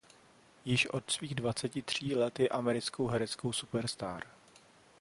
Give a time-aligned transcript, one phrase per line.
[0.65, 4.21] Již od svých dvaceti tří let je americkou hereckou superstar.